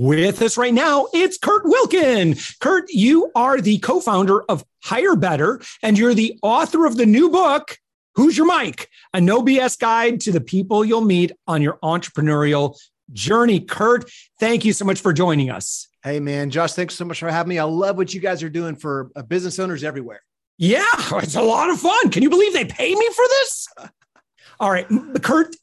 [0.00, 2.36] With us right now, it's Kurt Wilkin.
[2.60, 7.04] Kurt, you are the co founder of Hire Better, and you're the author of the
[7.04, 7.76] new book,
[8.14, 8.88] Who's Your Mike?
[9.12, 12.78] A no BS guide to the people you'll meet on your entrepreneurial
[13.12, 13.58] journey.
[13.58, 15.88] Kurt, thank you so much for joining us.
[16.04, 16.50] Hey, man.
[16.50, 17.58] Josh, thanks so much for having me.
[17.58, 20.20] I love what you guys are doing for uh, business owners everywhere.
[20.58, 22.10] Yeah, it's a lot of fun.
[22.10, 23.68] Can you believe they pay me for this?
[24.60, 24.86] All right,
[25.22, 25.56] Kurt,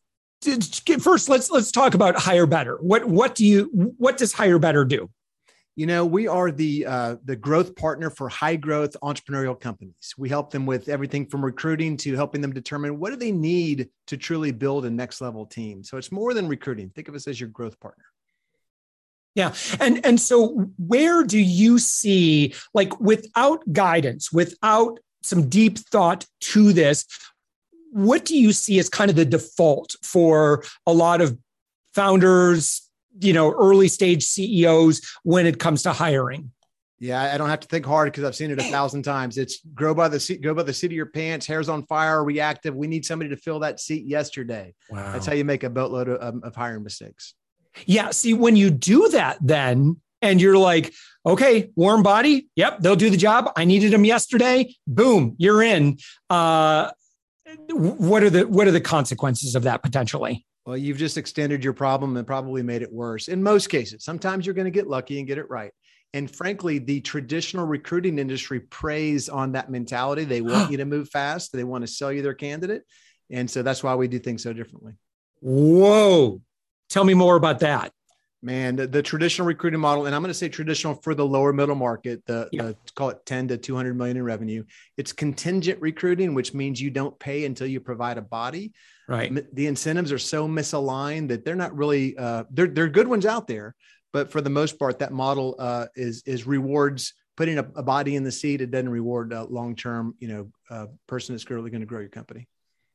[1.01, 2.77] first let's let's talk about hire better.
[2.77, 5.09] What what do you what does hire better do?
[5.75, 10.13] You know we are the uh, the growth partner for high growth entrepreneurial companies.
[10.17, 13.89] We help them with everything from recruiting to helping them determine what do they need
[14.07, 15.83] to truly build a next level team.
[15.83, 16.89] So it's more than recruiting.
[16.91, 18.05] Think of us as your growth partner.
[19.35, 19.53] Yeah.
[19.81, 26.71] And and so where do you see like without guidance, without some deep thought to
[26.71, 27.05] this,
[27.91, 31.37] what do you see as kind of the default for a lot of
[31.93, 36.51] founders, you know, early stage CEOs when it comes to hiring?
[36.99, 39.37] Yeah, I don't have to think hard because I've seen it a thousand times.
[39.37, 42.23] It's grow by the seat, go by the seat of your pants, hair's on fire,
[42.23, 42.73] reactive.
[42.73, 44.73] We need somebody to fill that seat yesterday.
[44.89, 45.11] Wow.
[45.11, 47.33] That's how you make a boatload of, of hiring mistakes.
[47.85, 48.11] Yeah.
[48.11, 50.93] See, when you do that, then and you're like,
[51.25, 52.47] okay, warm body.
[52.55, 53.51] Yep, they'll do the job.
[53.55, 54.73] I needed them yesterday.
[54.87, 55.97] Boom, you're in.
[56.29, 56.91] Uh,
[57.69, 60.45] what are the what are the consequences of that potentially?
[60.65, 63.27] Well, you've just extended your problem and probably made it worse.
[63.27, 65.71] In most cases, sometimes you're going to get lucky and get it right.
[66.13, 70.23] And frankly, the traditional recruiting industry preys on that mentality.
[70.23, 71.51] They want you to move fast.
[71.53, 72.83] They want to sell you their candidate.
[73.29, 74.93] And so that's why we do things so differently.
[75.41, 76.41] Whoa.
[76.89, 77.91] Tell me more about that
[78.41, 81.53] man the, the, traditional recruiting model and i'm going to say traditional for the lower
[81.53, 82.63] middle market the, yeah.
[82.63, 84.63] the, call it 10 to 200 million in revenue
[84.97, 88.73] it's contingent recruiting which means you don't pay until you provide a body.
[89.07, 89.31] Right.
[89.53, 93.47] The incentives are so misaligned that they're not really uh, they're, they're good ones out
[93.47, 93.75] there
[94.15, 98.15] but for the most part that model uh, is is rewards putting a, a, body
[98.15, 98.61] in the seat.
[98.61, 102.07] It doesn't reward a long-term you know uh, person that's really going to grow your
[102.07, 102.47] company.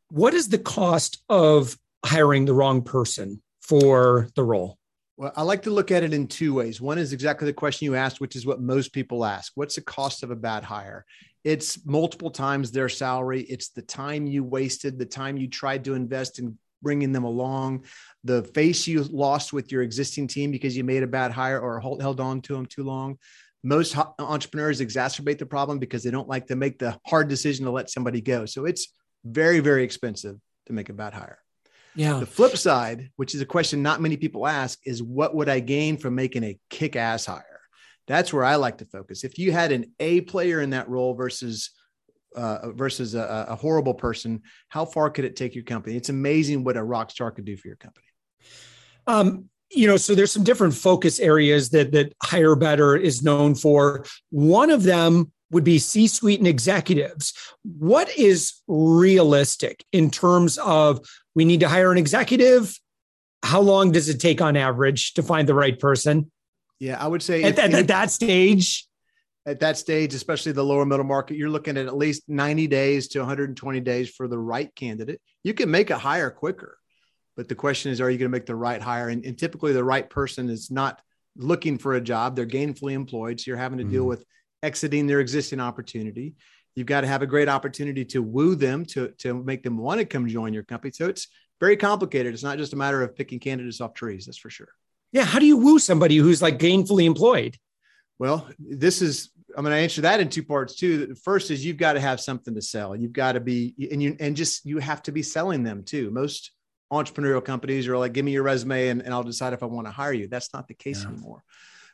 [0.09, 4.79] What is the cost of hiring the wrong person for the role
[5.21, 6.81] well, I like to look at it in two ways.
[6.81, 9.83] One is exactly the question you asked, which is what most people ask What's the
[9.83, 11.05] cost of a bad hire?
[11.45, 15.93] It's multiple times their salary, it's the time you wasted, the time you tried to
[15.93, 17.85] invest in bringing them along,
[18.25, 21.81] the face you lost with your existing team because you made a bad hire or
[21.81, 23.19] held on to them too long.
[23.63, 27.71] Most entrepreneurs exacerbate the problem because they don't like to make the hard decision to
[27.71, 28.47] let somebody go.
[28.47, 28.91] So it's
[29.23, 31.41] very, very expensive to make a bad hire.
[31.95, 32.21] Yeah.
[32.21, 35.61] The flip side, which is a question not many people ask, is what would I
[35.61, 37.61] gain from making a kick ass hire?
[38.07, 39.25] That's where I like to focus.
[39.25, 41.71] If you had an A player in that role versus
[42.37, 45.97] uh, versus a, a, horrible person, how far could it take your company?
[45.97, 48.07] It's amazing what a rock star could do for your company.
[49.09, 53.55] Um, you know, so there's some different focus areas that that Hire Better is known
[53.55, 54.05] for.
[54.31, 57.35] One of them would be C suite and executives.
[57.65, 62.79] What is realistic in terms of we need to hire an executive?
[63.43, 66.31] How long does it take on average to find the right person?
[66.79, 68.87] Yeah, I would say at, at, at that stage.
[69.47, 73.09] At that stage, especially the lower middle market, you're looking at at least 90 days
[73.09, 75.21] to 120 days for the right candidate.
[75.43, 76.79] You can make a hire quicker,
[77.37, 79.09] but the question is, are you going to make the right hire?
[79.09, 81.01] And, and typically, the right person is not
[81.37, 83.41] looking for a job; they're gainfully employed.
[83.41, 83.93] So you're having to mm-hmm.
[83.93, 84.25] deal with
[84.63, 86.35] exiting their existing opportunity.
[86.75, 90.01] You've got to have a great opportunity to woo them to, to make them want
[90.01, 90.93] to come join your company.
[90.93, 91.29] So it's
[91.59, 92.33] very complicated.
[92.33, 94.69] It's not just a matter of picking candidates off trees, that's for sure.
[95.13, 95.25] Yeah.
[95.25, 97.57] How do you woo somebody who's like gainfully employed?
[98.19, 101.07] Well, this is I'm going to answer that in two parts too.
[101.07, 102.95] The first is you've got to have something to sell.
[102.95, 106.11] You've got to be and you and just you have to be selling them too.
[106.11, 106.53] Most
[106.93, 109.87] entrepreneurial companies are like, give me your resume and, and I'll decide if I want
[109.87, 110.29] to hire you.
[110.29, 111.11] That's not the case yeah.
[111.11, 111.43] anymore.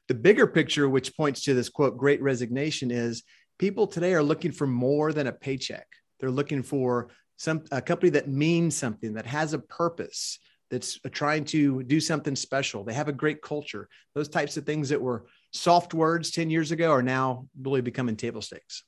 [0.08, 3.24] The bigger picture, which points to this quote, great resignation, is
[3.58, 5.86] people today are looking for more than a paycheck.
[6.20, 10.38] They're looking for some a company that means something, that has a purpose,
[10.70, 12.84] that's uh, trying to do something special.
[12.84, 13.88] They have a great culture.
[14.14, 18.16] Those types of things that were soft words 10 years ago are now really becoming
[18.16, 18.82] table stakes.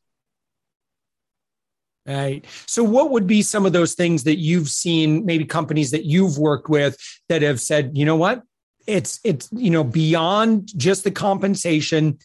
[2.06, 2.47] Right.
[2.67, 6.38] So, what would be some of those things that you've seen, maybe companies that you've
[6.38, 6.97] worked with
[7.29, 8.43] that have said, you know what,
[8.88, 12.19] it's it's you know beyond just the compensation.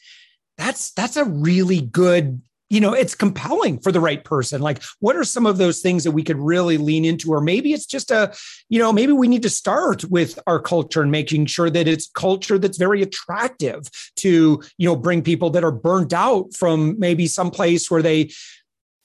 [0.57, 5.15] That's that's a really good you know it's compelling for the right person like what
[5.15, 8.10] are some of those things that we could really lean into or maybe it's just
[8.10, 8.33] a
[8.68, 12.10] you know maybe we need to start with our culture and making sure that it's
[12.15, 13.83] culture that's very attractive
[14.16, 18.31] to you know bring people that are burnt out from maybe some place where they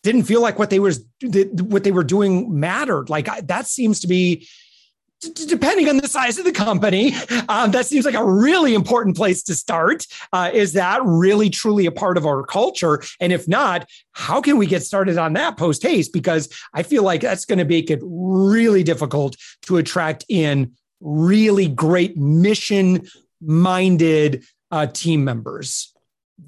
[0.02, 4.06] didn't feel like what they was what they were doing mattered like that seems to
[4.06, 4.49] be
[5.20, 7.14] depending on the size of the company,
[7.48, 10.06] um, that seems like a really important place to start.
[10.32, 13.02] Uh, is that really truly a part of our culture?
[13.20, 16.12] And if not, how can we get started on that post haste?
[16.12, 21.68] Because I feel like that's going to make it really difficult to attract in really
[21.68, 23.06] great mission
[23.40, 25.94] minded uh, team members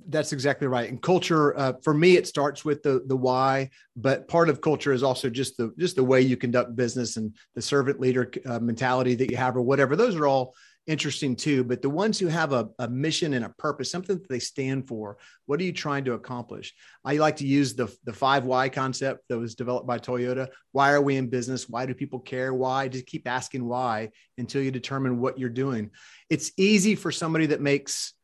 [0.09, 0.89] that's exactly right.
[0.89, 4.93] And culture, uh, for me, it starts with the the why, but part of culture
[4.93, 8.61] is also just the just the way you conduct business and the servant leader uh,
[8.61, 9.97] mentality that you have, or whatever.
[9.97, 10.55] Those are all
[10.87, 11.65] interesting too.
[11.65, 14.89] But the ones who have a, a mission and a purpose, something that they stand
[14.89, 16.73] for, what are you trying to accomplish?
[17.05, 20.49] I like to use the the five why concept that was developed by Toyota.
[20.71, 21.69] Why are we in business?
[21.69, 22.55] Why do people care?
[22.55, 22.87] Why?
[22.87, 25.91] Just keep asking why until you determine what you're doing.
[26.29, 28.15] It's easy for somebody that makes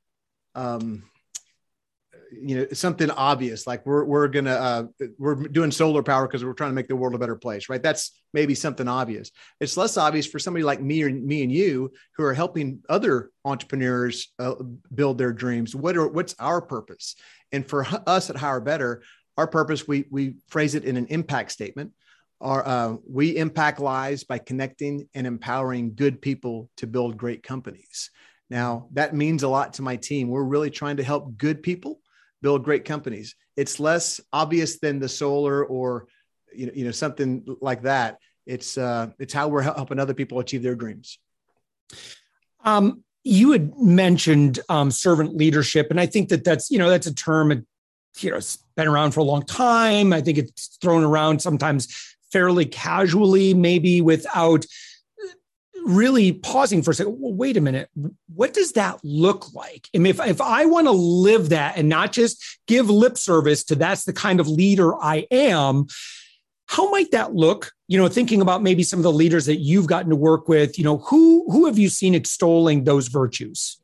[0.55, 1.03] um,
[2.33, 4.85] you know something obvious like we're we're gonna uh,
[5.19, 7.83] we're doing solar power because we're trying to make the world a better place right?
[7.83, 9.31] That's maybe something obvious.
[9.61, 13.31] It's less obvious for somebody like me or me and you who are helping other
[13.45, 14.55] entrepreneurs uh,
[14.95, 15.75] build their dreams.
[15.75, 17.17] What are what's our purpose?
[17.53, 19.03] And for us at Hire Better
[19.37, 21.93] our purpose we we phrase it in an impact statement.
[22.41, 28.11] Our, uh, we impact lives by connecting and empowering good people to build great companies.
[28.51, 30.29] Now, that means a lot to my team.
[30.29, 32.01] We're really trying to help good people
[32.43, 33.35] build great companies.
[33.57, 36.07] It's less obvious than the solar or
[36.55, 38.19] you know, you know something like that.
[38.47, 41.19] It's uh, it's how we're helping other people achieve their dreams.
[42.65, 47.07] Um, you had mentioned um, servant leadership, and I think that that's you know that's
[47.07, 47.67] a term
[48.21, 50.13] you know it's been around for a long time.
[50.13, 54.65] I think it's thrown around sometimes fairly casually, maybe without
[55.87, 57.21] really pausing for a second.
[57.21, 57.89] Well, wait a minute.
[58.35, 59.89] What does that look like?
[59.95, 63.65] I mean, if, if I want to live that and not just give lip service
[63.65, 65.87] to that's the kind of leader I am,
[66.67, 67.73] how might that look?
[67.89, 70.79] You know, thinking about maybe some of the leaders that you've gotten to work with,
[70.79, 73.81] you know, who who have you seen extolling those virtues?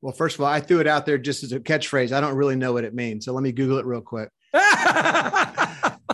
[0.00, 2.12] Well, first of all, I threw it out there just as a catchphrase.
[2.12, 3.24] I don't really know what it means.
[3.24, 4.30] So let me Google it real quick.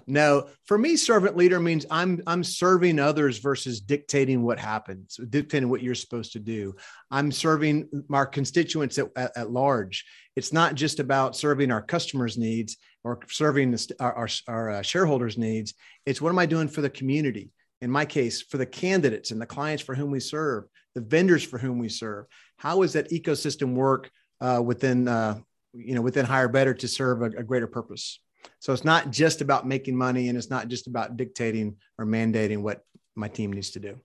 [0.09, 5.69] no, for me, servant leader means I'm I'm serving others versus dictating what happens, dictating
[5.69, 6.75] what you're supposed to do.
[7.11, 10.07] I'm serving our constituents at, at, at large.
[10.35, 14.83] It's not just about serving our customers' needs or serving the, our, our, our uh,
[14.83, 15.75] shareholders' needs.
[16.07, 17.51] It's what am I doing for the community?
[17.83, 20.65] In my case, for the candidates and the clients for whom we serve,
[20.95, 22.25] the vendors for whom we serve.
[22.57, 24.11] How does that ecosystem work
[24.41, 25.41] uh, within uh,
[25.75, 28.21] you know within hire better to serve a, a greater purpose?
[28.59, 32.63] So it's not just about making money and it's not just about dictating or mandating
[32.63, 34.01] what my team needs to do.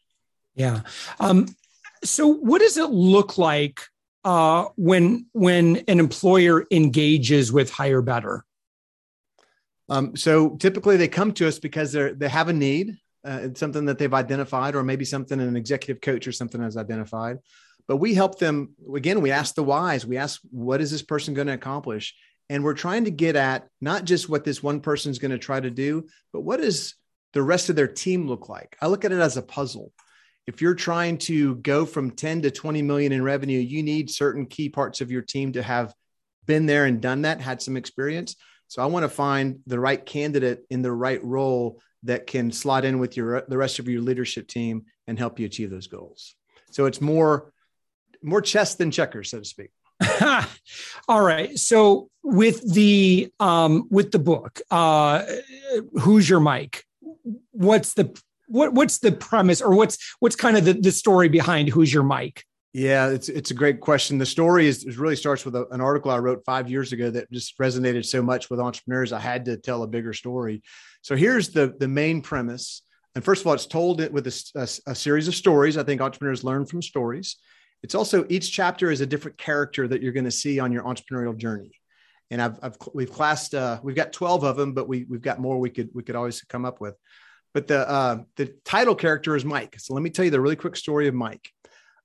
[0.56, 0.82] Yeah.
[1.20, 1.48] Um,
[2.04, 3.82] so what does it look like
[4.24, 8.46] uh, when when an employer engages with hire better?
[9.90, 12.98] Um, so typically they come to us because they they have a need.
[13.26, 16.76] Uh, it's something that they've identified, or maybe something an executive coach or something has
[16.76, 17.40] identified.
[17.88, 19.22] But we help them again.
[19.22, 20.06] We ask the whys.
[20.06, 22.16] We ask, what is this person going to accomplish?
[22.50, 25.38] And we're trying to get at not just what this one person is going to
[25.38, 26.96] try to do, but what does
[27.34, 28.78] the rest of their team look like?
[28.82, 29.92] I look at it as a puzzle.
[30.46, 34.46] If you're trying to go from 10 to 20 million in revenue, you need certain
[34.46, 35.94] key parts of your team to have
[36.46, 38.36] been there and done that, had some experience.
[38.68, 42.86] So I want to find the right candidate in the right role that can slot
[42.86, 46.36] in with your the rest of your leadership team and help you achieve those goals.
[46.72, 47.54] So it's more
[48.22, 49.72] more chess than checkers, so to speak.
[51.08, 51.58] All right.
[51.58, 55.24] So with the um, with the book, uh,
[56.00, 56.86] who's your Mike?
[57.52, 61.70] What's the what what's the premise or what's what's kind of the, the story behind
[61.70, 62.46] who's your Mike?
[62.74, 64.18] Yeah, it's it's a great question.
[64.18, 67.12] The story is, is really starts with a, an article I wrote five years ago
[67.12, 69.14] that just resonated so much with entrepreneurs.
[69.14, 70.64] I had to tell a bigger story.
[71.02, 72.82] So here's the the main premise.
[73.16, 75.78] And first of all, it's told with a, a, a series of stories.
[75.78, 77.38] I think entrepreneurs learn from stories.
[77.84, 80.84] It's also each chapter is a different character that you're going to see on your
[80.84, 81.72] entrepreneurial journey.
[82.32, 85.40] And I've, I've we've classed uh, we've got 12 of them, but we we've got
[85.40, 86.96] more we could we could always come up with.
[87.54, 89.76] But the uh, the title character is Mike.
[89.80, 91.48] So let me tell you the really quick story of Mike.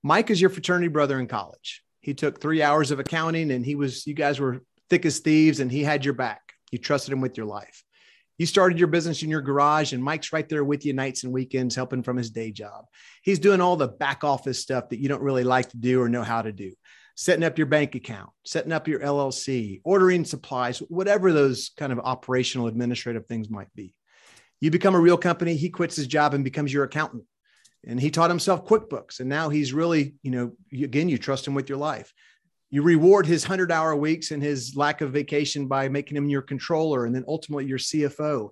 [0.03, 1.83] Mike is your fraternity brother in college.
[2.01, 5.61] He took three hours of accounting, and he was you guys were thick as thieves,
[5.61, 6.43] and he had your back.
[6.73, 7.83] You trusted him with your life.
[8.39, 11.33] You started your business in your garage, and Mike's right there with you nights and
[11.33, 12.87] weekends, helping from his day job.
[13.23, 16.09] He's doing all the back office stuff that you don't really like to do or
[16.09, 16.73] know how to do
[17.19, 21.99] setting up your bank account, setting up your LLC, ordering supplies, whatever those kind of
[21.99, 23.93] operational administrative things might be.
[24.61, 27.25] You become a real company, he quits his job and becomes your accountant.
[27.85, 29.19] And he taught himself QuickBooks.
[29.19, 32.15] And now he's really, you know, again, you trust him with your life.
[32.71, 36.43] You reward his 100 hour weeks and his lack of vacation by making him your
[36.43, 38.51] controller and then ultimately your CFO.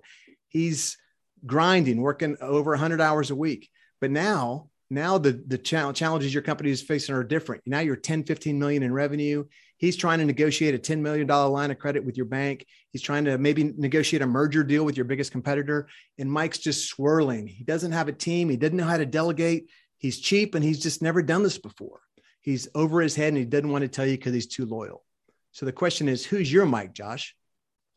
[0.49, 0.97] He's
[1.45, 3.69] grinding, working over 100 hours a week.
[4.01, 7.61] But now now the the challenges your company is facing are different.
[7.65, 9.45] Now you're 10 15 million in revenue.
[9.77, 12.65] He's trying to negotiate a 10 million dollar line of credit with your bank.
[12.91, 15.89] He's trying to maybe negotiate a merger deal with your biggest competitor.
[16.17, 17.47] And mike's just swirling.
[17.47, 18.49] He doesn't have a team.
[18.49, 19.69] He doesn't know how to delegate.
[19.97, 22.01] He's cheap and he's just never done this before
[22.47, 25.03] he's over his head and he doesn't want to tell you because he's too loyal
[25.51, 27.35] so the question is who's your mike josh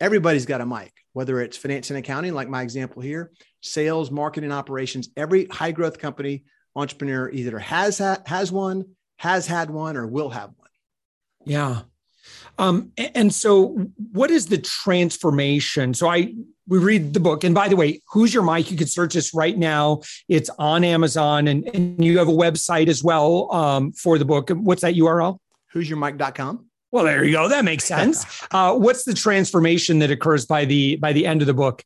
[0.01, 3.31] everybody's got a Mike, whether it's finance and accounting like my example here
[3.61, 6.43] sales marketing operations every high growth company
[6.75, 8.85] entrepreneur either has ha- has one,
[9.19, 10.69] has had one, or will have one.
[11.45, 11.83] Yeah.
[12.61, 13.69] Um, and so
[14.13, 15.95] what is the transformation?
[15.95, 16.35] So I
[16.71, 17.43] we read the book.
[17.43, 18.71] And by the way, who's your Mike?
[18.71, 20.03] You can search this right now.
[20.29, 24.51] It's on Amazon and, and you have a website as well um, for the book.
[24.51, 25.39] What's that URL?
[25.73, 26.67] Who's your Mike.com.
[26.93, 27.49] Well, there you go.
[27.49, 28.25] That makes sense.
[28.53, 31.83] uh, what's the transformation that occurs by the by the end of the book?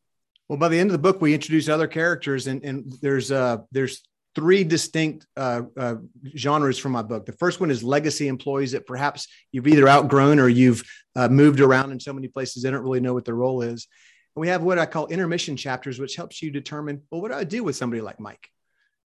[0.49, 3.59] Well, by the end of the book, we introduce other characters, and, and there's uh,
[3.73, 4.03] there's
[4.35, 5.97] three distinct uh, uh,
[6.37, 7.27] genres from my book.
[7.27, 10.83] The first one is legacy employees that perhaps you've either outgrown or you've
[11.15, 13.87] uh, moved around in so many places they don't really know what their role is.
[14.35, 17.37] And we have what I call intermission chapters, which helps you determine, well, what do
[17.37, 18.49] I do with somebody like Mike?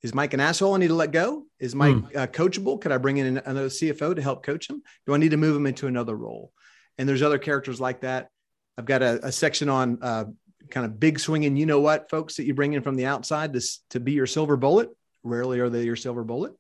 [0.04, 1.46] Is Mike an asshole I need to let go?
[1.60, 2.28] Is Mike mm.
[2.28, 2.80] coachable?
[2.80, 4.84] Could I bring in another CFO to help coach him?
[5.06, 6.54] Do I need to move him into another role?
[6.98, 8.30] And there's other characters like that.
[8.78, 10.26] I've got a, a section on uh,
[10.70, 13.54] kind of big swinging, you know what, folks that you bring in from the outside
[13.54, 14.90] to, to be your silver bullet
[15.28, 16.54] Rarely are they your silver bullet.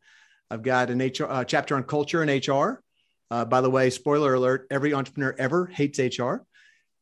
[0.49, 2.81] I've got an HR uh, chapter on culture and HR.
[3.29, 6.43] Uh, by the way, spoiler alert: every entrepreneur ever hates HR.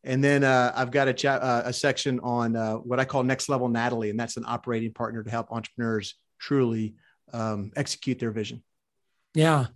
[0.03, 3.49] And then uh, I've got a, uh, a section on uh, what I call next
[3.49, 6.95] level Natalie, and that's an operating partner to help entrepreneurs truly
[7.33, 8.63] um, execute their vision.
[9.33, 9.67] Yeah.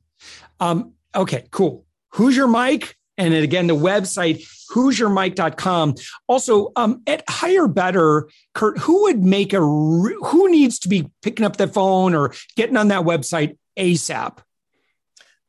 [0.60, 1.48] Um, okay.
[1.50, 1.86] Cool.
[2.12, 2.96] Who's your Mike?
[3.19, 5.95] And then again, the website, who'syourmike.com.
[6.27, 11.45] Also, um, at Hire Better, Kurt, who would make a, who needs to be picking
[11.45, 14.38] up the phone or getting on that website ASAP?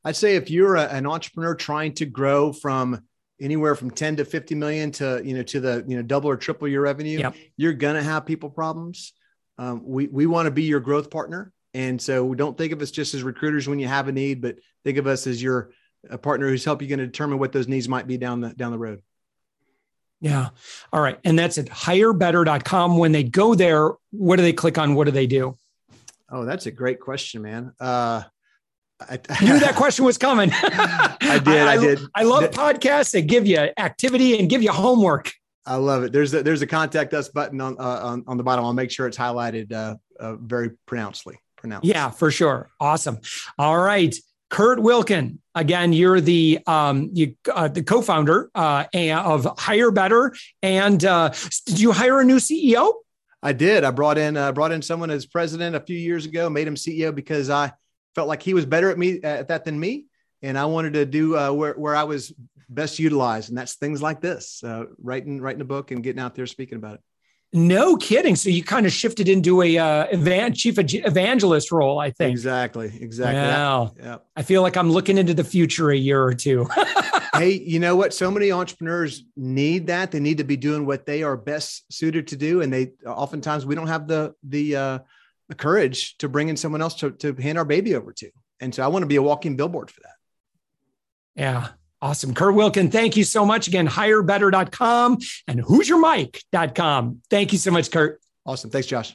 [0.04, 3.02] I'd say if you're a, an entrepreneur trying to grow from
[3.40, 6.36] anywhere from 10 to 50 million to, you know, to the, you know, double or
[6.36, 7.36] triple your revenue, yep.
[7.56, 9.12] you're going to have people problems.
[9.58, 11.52] Um, we, we want to be your growth partner.
[11.72, 14.56] And so don't think of us just as recruiters when you have a need, but
[14.84, 15.70] think of us as your
[16.08, 18.50] a partner who's helping you going to determine what those needs might be down the
[18.50, 19.02] down the road.
[20.20, 20.50] Yeah.
[20.92, 21.18] All right.
[21.24, 22.98] And that's at hirebetter.com.
[22.98, 24.94] When they go there, what do they click on?
[24.94, 25.56] What do they do?
[26.30, 27.72] Oh, that's a great question, man.
[27.80, 28.22] Uh,
[29.00, 30.50] I, I knew that question was coming.
[30.52, 31.48] I did.
[31.48, 32.00] I, I, did.
[32.14, 35.32] I love podcasts that give you activity and give you homework.
[35.66, 36.12] I love it.
[36.12, 38.64] There's a, there's a contact us button on, uh, on, on the bottom.
[38.64, 41.38] I'll make sure it's highlighted uh, uh, very pronouncedly.
[41.56, 41.86] Pronounced.
[41.86, 42.70] Yeah, for sure.
[42.80, 43.18] Awesome.
[43.58, 44.14] All right.
[44.50, 51.02] Kurt Wilkin, again, you're the um, you, uh, the co-founder uh, of Hire Better, and
[51.04, 51.32] uh,
[51.66, 52.94] did you hire a new CEO?
[53.42, 53.84] I did.
[53.84, 56.74] I brought in uh, brought in someone as president a few years ago, made him
[56.74, 57.72] CEO because I
[58.14, 60.06] felt like he was better at me at that than me,
[60.42, 62.32] and I wanted to do uh, where where I was
[62.68, 66.34] best utilized, and that's things like this, uh, writing writing a book and getting out
[66.34, 67.00] there speaking about it.
[67.52, 68.36] No kidding.
[68.36, 72.30] So you kind of shifted into a uh, evan- chief evangelist role, I think.
[72.30, 72.92] Exactly.
[73.00, 73.40] Exactly.
[73.40, 73.92] Wow.
[73.98, 74.18] Yeah.
[74.36, 76.68] I feel like I'm looking into the future a year or two.
[77.34, 78.14] hey, you know what?
[78.14, 80.12] So many entrepreneurs need that.
[80.12, 83.66] They need to be doing what they are best suited to do, and they oftentimes
[83.66, 84.98] we don't have the the uh,
[85.48, 88.30] the courage to bring in someone else to to hand our baby over to.
[88.60, 90.14] And so I want to be a walking billboard for that.
[91.34, 91.68] Yeah.
[92.02, 92.34] Awesome.
[92.34, 93.68] Kurt Wilkin, thank you so much.
[93.68, 97.22] Again, hirebetter.com and who'syourmike.com.
[97.28, 98.20] Thank you so much, Kurt.
[98.46, 98.70] Awesome.
[98.70, 99.14] Thanks, Josh.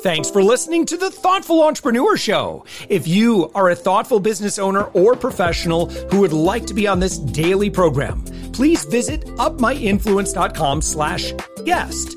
[0.00, 2.64] Thanks for listening to the Thoughtful Entrepreneur Show.
[2.88, 7.00] If you are a thoughtful business owner or professional who would like to be on
[7.00, 11.32] this daily program, please visit upmyinfluence.com slash
[11.64, 12.16] guest.